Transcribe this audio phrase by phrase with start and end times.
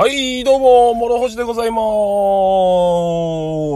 [0.00, 1.78] はい、どうも、諸星でございま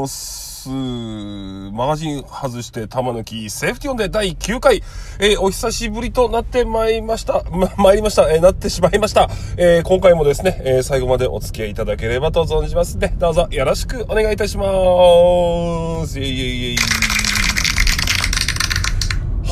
[0.04, 0.68] ーす。
[0.68, 4.84] マガジン外して玉抜き、セーフティオンで第9回、
[5.18, 9.28] えーお久しぶりとなってまいりました、ま、参りました、えーなってしまいました。
[9.56, 16.20] えー今回もですね、え最後までお付き合いいただければと存じますので、どうぞよろしくお願いいたしまーす。
[16.20, 16.78] イェイイェイイェ
[17.28, 17.31] イ。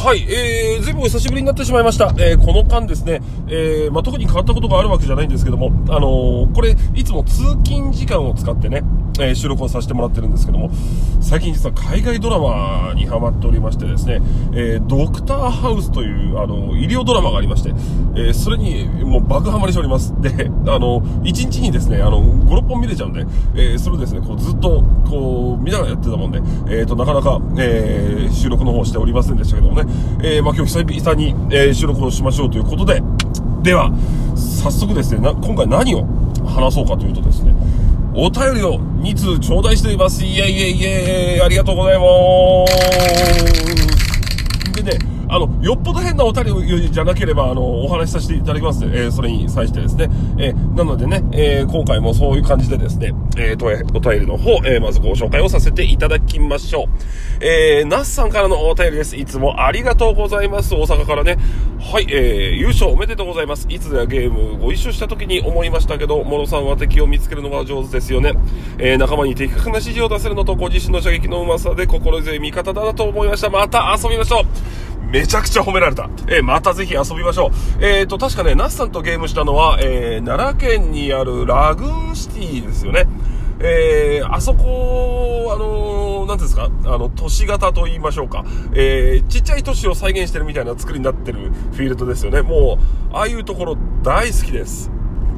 [0.02, 2.14] はい、えー、ずいぶんお久しぶりになってしまいました。
[2.16, 8.82] えー、この間ですね、えー、まあ、特に変わったことがあるわけじゃないんですけども、あのーこれ、いつも通勤時間を使ってね、
[9.18, 10.70] えー収録をさせてもらってるんですけども、
[11.20, 14.20] 最近実は海外ドラマにハマっておりましてですね、
[14.52, 20.14] えー、ドクターハウスという、あの医療ドラマがありまして、えー、それにもう爆ハマりしております。
[20.20, 29.90] で、あの1日にですね、あの、5、6本見れちゃうんで、え、それをですね、こうずっと、こう、見ながらやってたもんで、えーと、なかなか、え、収録の方しておりませんでしたけどもね、
[30.22, 33.02] え、まあ今日久々に、え収録をしましょうということで、
[33.62, 33.92] では、
[34.36, 36.06] 早速ですね、な、今回何を
[36.46, 37.54] 話そうかというとですね、
[38.12, 40.24] お便りを2通頂戴しています。
[40.24, 42.04] イェイイェイイェイありがとうございま
[44.66, 44.82] す。
[44.82, 44.98] でね、
[45.30, 50.08] あの、よっぽど変なお便りじゃなければ、あの、お話しさせていただきます、えーそれに際してですね。
[50.38, 57.44] えーなのでね、えー今回もそういう感じでですね、えー、お便りの方、えーまずご紹介をさせていただきましょう。
[57.44, 59.16] えー、ナスさんからのお便りです。
[59.16, 60.74] いつもありがとうございます。
[60.74, 61.38] 大阪からね。
[61.78, 63.66] はい、えー、優勝おめでとうございます。
[63.68, 68.34] いつやゲームご一緒した時に思いましたけど、モロさんは敵を見つけるのが上手ですよね。
[68.78, 73.50] えー、仲間に的確な指示を出せるのと、ご自身の射撃のうまさで心強い味方だなと思いました。
[73.50, 74.44] また遊びましょう。
[75.10, 76.08] めちゃくちゃ褒められた。
[76.28, 77.48] えーまたぜひ遊びましょ
[77.80, 77.84] う。
[77.84, 83.06] えっ、と、確かね、ナスさんとゲームしたのは、えー奈良県にあるラグーンシティですよね。
[83.60, 88.44] えーあそこ、あのーなんですか、あの、都市型と言いましょうか。
[88.72, 92.42] えーちっちゃい都市を再現してるみたいな作りになってるフィールドですよね。
[92.42, 92.78] も
[93.10, 94.90] う、ああいうところ大好きです。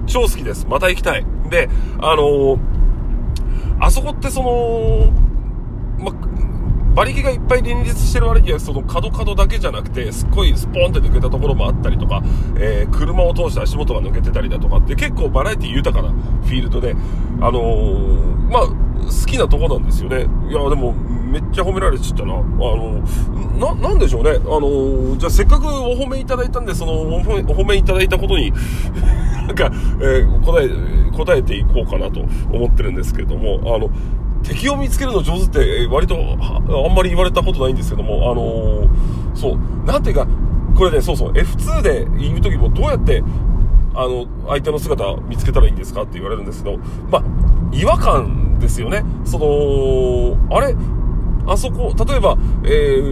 [0.06, 0.66] 超好きです。
[0.68, 1.24] また行きたい。
[1.48, 1.68] で、
[2.00, 2.58] あのー
[3.80, 5.12] あそこってその、
[6.92, 12.22] 馬力がいっぱい連立してる割には、その角角だけじゃなくて、すっごいスポーンって抜けたところもあったりとか、
[12.58, 16.94] えー車を通して足元が抜けてたりだとかって、結構バラエティ豊かなフィールドで、
[17.40, 20.26] あのーまあ、好きなとこなんですよね。
[20.50, 22.34] いや、でも、めっちゃ褒められちゃったな。
[22.34, 23.02] あの、
[23.58, 24.32] な、なんでしょうね。
[24.32, 28.52] あの、じゃあせっかくお褒めいただいたんで、そのお褒め、お褒めいただいたことに、
[29.48, 29.70] なんか、
[30.02, 30.68] えー答え、
[31.16, 32.20] 答えていこうかなと
[32.52, 33.88] 思ってるんですけれども、あの、
[34.42, 40.26] 敵を見つけるの上手って、割とあんまり言われたことないんですけども、あのーそう、なんていうか、
[40.76, 43.22] これね、そうそう、F2 で言う時もどうやって、
[43.94, 46.78] あの、相手の姿見つけたらいいんですかって言われるんですけど、
[47.10, 47.24] まあ、
[47.72, 49.04] 違和感ですよね。
[49.24, 50.74] その、あれ
[51.46, 52.68] あそこ、例えば、え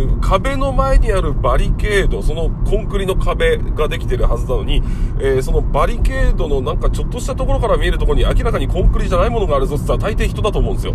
[0.07, 4.83] ー壁の前にあるバリケード、そのコンクリの壁ができてるはずなのに、
[5.19, 10.95] えーそのバリケードのなんかちょっとしたところから見えるところに明らかにコンクリじゃないものがあるぞって言ったら大抵人だと思うんですよ。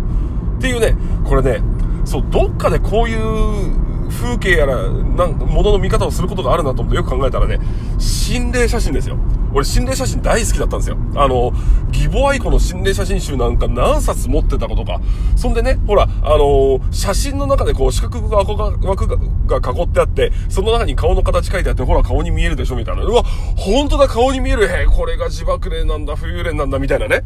[0.58, 1.60] っていうね、これね、
[2.04, 7.58] そう、どっかでこういう風景やら、なん、ものの見方をすることがあるなと思ってよく考えたらね、
[7.98, 9.16] 心霊写真ですよ。
[9.52, 10.98] 俺心霊写真大好きだったんですよ。
[11.14, 11.52] あの、
[11.88, 15.00] 義母愛子の心霊写真集なんか何冊持ってたことか。
[15.34, 19.16] そんでね、ほら、あの写真の中でこう四角が枠が枠が
[19.58, 23.02] 囲ってあって、その中に顔の形書いてあって、ほら顔に見えるでしょみたいな。
[23.02, 23.22] うわ、
[23.56, 24.64] 本当だ顔に見える。
[24.64, 27.22] へこれが自爆霊なんだ、浮遊霊なんだ、みたいなね。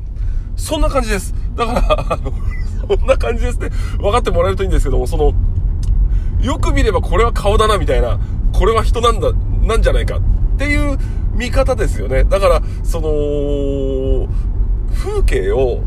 [0.57, 1.35] そんな感じです。
[1.57, 2.33] だから、あの、
[2.97, 3.71] そんな感じですね。
[3.99, 5.33] 分かってもらえるといいんですけども、その、
[6.43, 8.19] よく見ればこれは顔だなみたいな、
[8.53, 10.21] これは人なんだ、なんじゃないかっ
[10.59, 10.99] ていう
[11.35, 12.25] 見方ですよね。
[12.25, 14.29] だから、その、
[14.95, 15.83] 風景を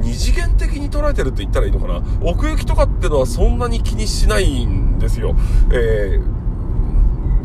[0.00, 2.02] 二次元的に捉えてるって言ったらいいのかな。
[2.22, 5.36] 奥行きとかってのはそんなに気にしないんですよ。
[5.72, 6.47] えー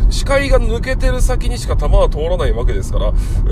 [0.10, 3.10] 視界が抜けてる先にしか弾は通らないわけですから、え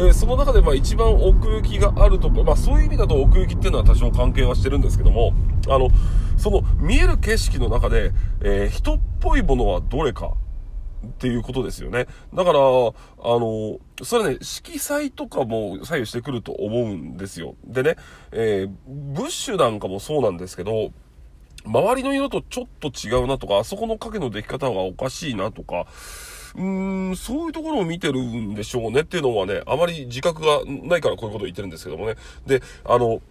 [0.10, 5.34] ーその中でまあ一番奥行きがあるところ、まあそういう意味だと奥行きっていうのは多少関係はしてるんですけども、
[5.68, 5.90] あの、
[6.38, 8.12] その見える景色の中で、
[8.42, 10.34] えー人っぽいものはどれか
[11.06, 12.06] っていうことですよね。
[12.34, 17.56] だから、あの、それね、色彩とかも左右してくると思うんですよ。
[17.66, 17.96] でね、
[18.32, 18.72] えー
[19.14, 20.92] ブッシュなんかもそうなんですけど、
[21.66, 25.86] 周りの色とちょっと違うなとか、あそこの影の出来方がおかしいなとか、
[26.56, 32.16] うーん、そういうところを見てるんでしょうねっていうのはね、あまり自覚がないからこういうことを言ってるんですけどもね。
[32.46, 33.22] で、あの、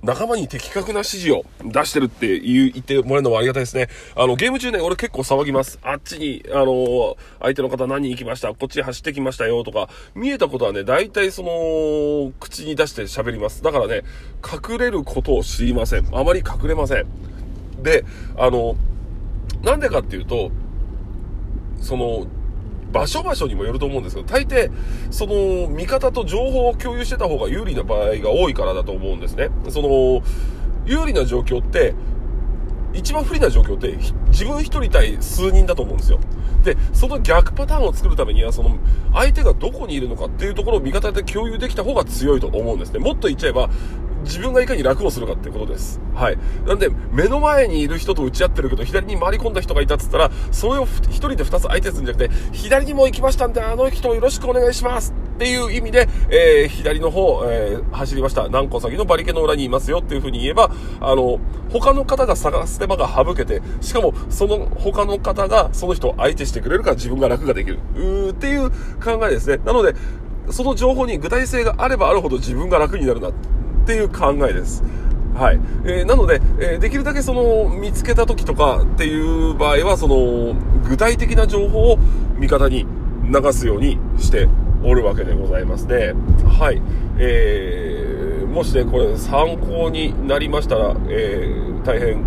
[0.00, 3.88] 仲間に的確な指示を出してるって言う言ってもらえるのはありがたいですね。
[4.14, 5.80] あの、ゲーム中ね、俺結構騒ぎます。
[5.82, 8.54] あっちに、あの、相手の方何人行きました？
[8.54, 13.60] こっち走ってきましたよとか、見えたことはね、大体その、口に出して喋ります。
[13.60, 14.04] だからね、
[14.40, 16.06] 隠れることを知りません。
[16.16, 17.06] あまり隠れません。
[17.82, 18.04] で、
[18.36, 18.76] あの、
[19.64, 20.52] なんでかっていうと、
[21.80, 22.26] その、
[22.92, 24.70] 場所場所にもよると思うんですけど、大抵、
[25.10, 29.50] その、味方と情報を共有してた方が有利な場合が多いからだと思うんですね。
[29.68, 30.22] その、
[30.86, 31.94] 有利な状況って、
[32.94, 33.96] 一番不利な状況って
[34.28, 36.18] 自分一人対数人だと思うんですよ。
[36.64, 38.78] で、その逆パターンを作るためには、その
[39.12, 42.98] 相手がどこにいるのかっていうところを味方で共有できた方が強いと思うんですね。
[42.98, 43.68] もっと言っちゃえば、
[44.24, 46.00] 自分がいかに楽をするかってことです。
[46.14, 46.38] はい。
[46.66, 58.48] なんで、目の前にいる人と打ち合ってるけど、左に回り込んだ人がいたっつったら、それを一人で二つ相手するんじゃなくて、左にも行きましたんで、あの人をよろしくお願いしますっていう意味で、えー、左の方、えー、走りました。
[58.48, 60.70] 何個先のバリケの裏にいますよっていう風に言えば、
[61.00, 61.38] あの、
[61.70, 67.78] 他の方が探す手間が省けて、しかも、その他の方がその人を相手してくれるから自分が楽ができる。
[67.94, 68.70] うーっていう
[69.00, 69.58] 考えですね。
[69.64, 69.94] なので、
[70.50, 73.30] その情報に具体性があればあるほど自分が楽になるな。
[73.88, 74.84] っていう考えです。
[75.34, 75.60] はい。
[75.86, 80.54] えー、なので、えー、できるだけその、見つけた時とかっていう場合は、その、
[80.86, 81.98] 具体的な情報を
[82.38, 82.86] 味方に
[83.24, 84.46] 流すようにして
[84.84, 86.12] おるわけでございますね。
[86.58, 86.82] はい。
[87.16, 92.22] えー、もしね、これ参考になりましたら、えー、大変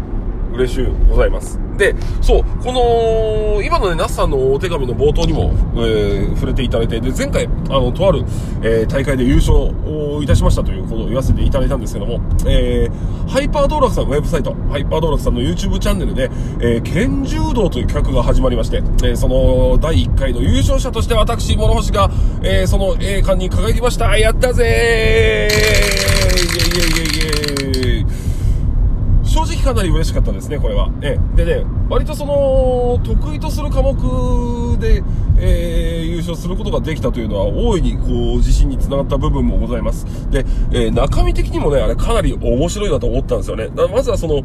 [0.53, 1.59] 嬉しゅうございます。
[1.81, 8.23] で、そう、この、今のね、ナスさんのお手紙の冒頭にも、えー、触れていただいて、で、前回、あの、とある、
[8.61, 16.29] えー、大会で優勝をいたしましたということを言わせていただいたんですけども、えー、ハイパー道楽さんウェブサイト、ハイパー道楽さんの YouTube チャンネルで、
[16.59, 22.11] えー、剣柔道という企画が始まりまして、えー、その、第1回の優勝者として私、諸星が、
[22.43, 24.15] えー、その栄冠に輝きました。
[24.19, 25.81] やったぜー
[26.35, 27.60] イェイイェイイェイイェイ
[29.61, 30.89] かなり嬉しかったですね、これは。
[31.01, 35.03] えでね、割とその、得意とする科目で、
[35.37, 40.05] えー、優勝することができたというのは、大いにこう、自信につながった部分もございます。
[40.29, 43.69] で、えー、中身的にもね、あれかなり面白いなと思ったんですよね。
[43.91, 44.43] まずはその、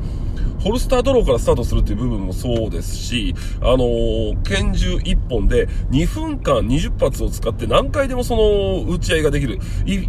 [0.61, 9.59] ホルスタードローからスタートするっていう部分もそうですし、あのー、拳銃1本で2分間20発を使って何回でもその打ち合いができる。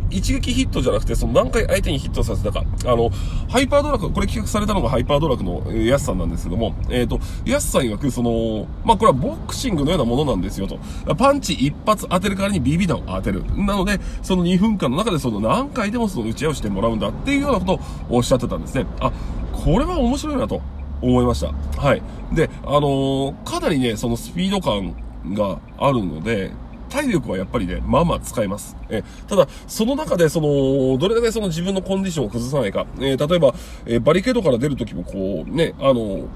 [0.09, 2.63] 一撃ヒットじゃなくて、その何回相手にヒットさせたか。
[2.85, 3.09] あの、
[3.49, 10.79] ハイパードラク、これ企画されたのがハイパードラクのヤスさんなんですけども、えっ、ー、と、ヤスさん曰く、その、まあ、これはボクシングのようなものなんですよと。
[11.15, 13.43] パンチ一発当てる代わりに BB 弾を当てる。
[13.55, 17.79] なので、その2分間の中でその何回でもその打ち合いをしてもらうんだっていうようなことを
[18.09, 18.85] おっしゃってたんですね。
[18.99, 19.11] あ、
[19.63, 20.61] これは面白いなと
[21.01, 21.81] 思いました。
[21.81, 22.01] はい。
[22.33, 24.95] で、あのー、かなりね、そのスピード感
[25.33, 26.51] があるので、
[26.89, 28.77] 体力はやっぱりね、まあまあ使えます。
[28.89, 32.85] え、ただ、その中で、その、どれだけその自分のコンディションを崩さないか。
[32.99, 33.53] えー、例えば、
[33.85, 36.27] えー、バリケードから出るときも、こう、ね、あの、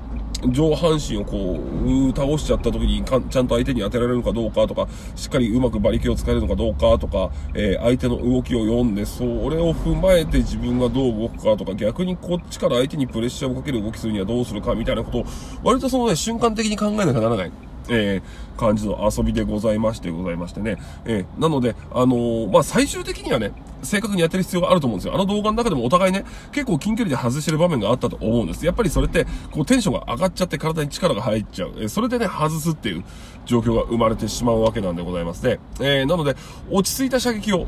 [0.50, 15.26] 上半身をこう、う倒しちゃった時にかちゃんと相手に当てられるかどうかとか、しっかりうまく馬力を使えるのかどうかとか、えー、相手の動きを読んで、それを踏まえて自分がどう動くかとか、逆にこっちから相手にプレッシャーをかける動きするにはどうするかみたいなことを、
[15.64, 17.71] 割とそのね、瞬間的に考えなきゃならない。
[17.90, 20.78] えー、感じの遊びでございましてございましてね。
[21.06, 23.52] えー、なので、あのー、まあ、最終的にはね、
[23.84, 25.16] 正確にやってる必要があると思うんですよ。
[25.16, 28.66] あの動画の中でもお互いね、結構近距離で外してる場面があったと思うんです。
[28.66, 31.74] やっぱりそれって、こうテンションが上がっちゃって体に力が入っちゃう。
[31.80, 33.04] えそれでね、外すっていう
[33.46, 35.60] 状況が生まれてしまうわけなんでございますね。
[35.80, 36.36] えー、なので、
[36.70, 37.66] 落ち着いた射撃を、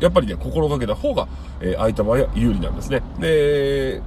[0.00, 1.28] やっぱりね、心がけた方が、
[1.60, 3.02] えー、相手場合は有利なんですね。
[3.20, 4.02] で、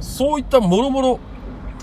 [0.00, 1.20] そういったもろもろ、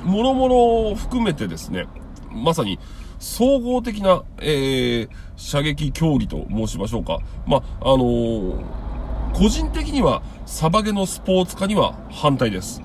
[0.05, 1.87] もろもろを含めてですね、
[2.31, 2.79] まさに、
[3.19, 7.19] 総合的な、えー、射撃競技と申しましょうか。
[7.45, 8.63] まあ、のー、
[9.33, 12.81] 個人的には、サバゲのスポーツ化には反対です。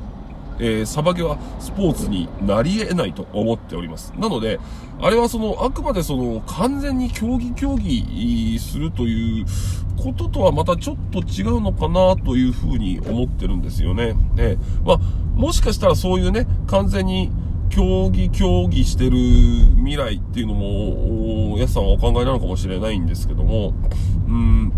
[0.58, 4.12] えー、サバゲはスポーツになり得ないと思っております。
[4.16, 4.60] なので、
[5.00, 9.46] あれはその、あくまでその、完全に競技競技するという
[9.96, 14.14] こととはまたちょっと違うのかなというふうに思ってるんですよね。
[14.34, 14.98] ねまあ、
[15.34, 17.30] もしかしたらそういうね、完全に、
[17.74, 19.16] 競技競技してる
[19.78, 23.74] 未来っていうのも、やすさんはお考えなのかもしれないんですけども、
[24.28, 24.72] うん、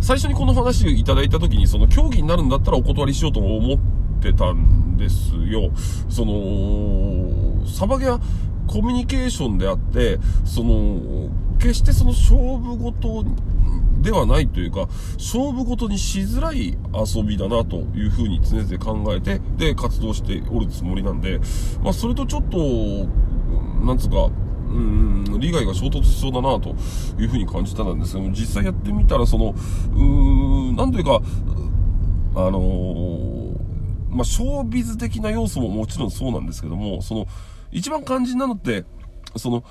[0.00, 3.78] 最初にこの話いただいた時に、その競技になるんだったらお断りしようと思っ
[4.22, 5.72] てたんですよ。
[6.08, 8.20] その、サバゲは
[8.68, 13.24] コミュニケーションであって、その、決してその勝負事
[14.00, 21.40] ではないというか、勝負事にしづらい遊びだなというふうに常々考えて、で、活動しておるつもりなんで、
[21.82, 22.58] まあ、それとちょっと、
[23.84, 24.30] なんつうか、
[24.68, 26.74] うん、利害が衝突しそうだなと
[27.18, 29.54] いうふうに感じたんですけども、実際やってみたら、その、
[29.94, 31.20] うーん、なんというか、
[32.34, 33.56] あのー、
[34.10, 37.26] まあ、ショービズ的な要素ももちろんそうなんですけども、その、
[37.72, 38.84] 一番肝心なのって、
[39.36, 39.64] その、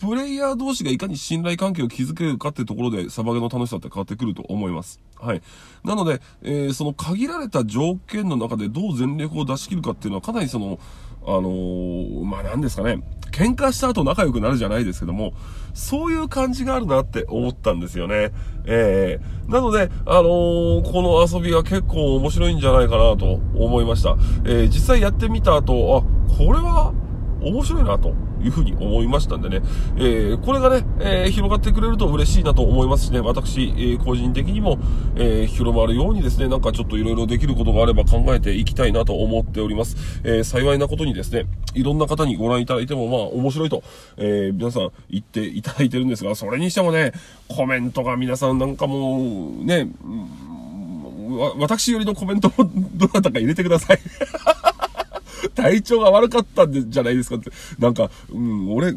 [0.00, 4.98] プレイヤー同士がいかに信頼関係を築けるかっていうところで、サバゲの楽しさって変わってくると思います。
[5.18, 5.42] はい。
[5.84, 10.78] なので、えー、その限られた条件の中でどう全力を出し切るかっていうのはかなりその、
[11.26, 15.34] あのー、まあ、なんですかね、喧嘩した後仲良くなるじゃないですけども、
[15.74, 18.32] そういう感じがあるなって思ったんですよね。
[18.64, 24.16] ええー、なので、あのー、この遊びは結構面白いんじゃないかなと思いました。
[24.46, 26.94] えー、実際やってみた後、あ、これは
[27.42, 29.60] 面白いなというふうに思いましたんでね、
[29.96, 34.78] えー、これがね、えー、広がってくれると嬉しいなと思いますしね、私、えー、個人的にも、
[35.16, 39.96] え広まるようにですね、なんかちょっといろいろできることがあれば考えていきたいなと思っております。
[40.24, 43.82] え幸いなことにですね、いろんな方にご覧いただいても、まあ、面白いと、
[44.16, 47.12] え皆さん言っていただいてるんですが、それにしてもね、
[47.48, 49.88] コメントが皆さんなんかもう、ね、
[51.58, 53.98] 私よりのコメントもどなたか入れてください。
[55.60, 57.50] 体調が悪かったんじゃないですかって。
[57.78, 58.94] なんか、うん、俺、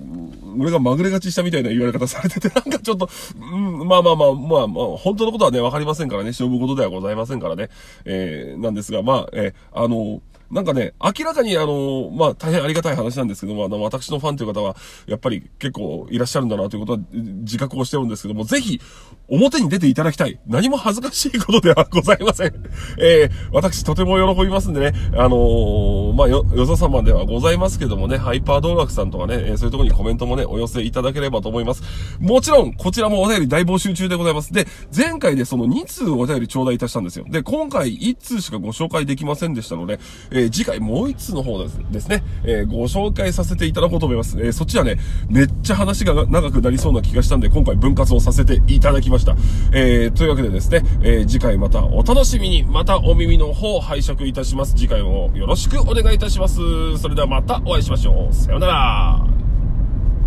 [0.57, 7.69] 俺がまぐれがちしたみたいな言われ方されてて、 なんかちょっと、うん、まあまあまあ、まあまあ、本当のことはね、わかりませんからね、勝負事ではございませんからね。
[8.05, 10.21] えー、なんですが、まあ、えー、あの
[10.53, 14.75] なんかね、明らかにあの、まあ、大変ありがたい話なんですけども、あの、私のファンという方は、
[15.07, 18.79] やっぱり結構いらっしゃるんだなということは自覚をしてるんですけども、ぜひ、
[19.27, 20.39] 表に出ていただきたい。
[20.47, 22.53] 何も恥ずかしいことではございません。
[22.99, 31.83] えー、私とても喜びますんでね、あのー、まあ、よ、よそ様ではございますけどもね、ハイパー道楽さんとかね、え、そういうとこにコメントもね、お寄せいただければと思います。
[32.19, 34.53] もちろん、こちらもお便り大募集中でございます。
[34.53, 37.25] で、前回でその2通お便り頂戴いたしたんですよ。
[37.27, 39.99] で、今回1通しかご紹介できませんでしたので、
[40.31, 44.37] え、次回もう1通の方ですね、えー、ご紹介させていただこうと思います。
[44.39, 44.97] えー、そっちはね、
[45.29, 49.35] めっちゃ話が長くなりそうな気がしたんで、今回分割をさせていただきました。
[49.73, 54.73] え、というわけでですね、え、次回またお楽しみに、またお耳の方拝借いたします。
[54.75, 56.55] 次回もよろしくお願いいたします。
[56.97, 58.33] それではまたお会いしましょう。
[58.33, 59.25] さようなら。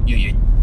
[0.07, 0.56] ゆいゆい。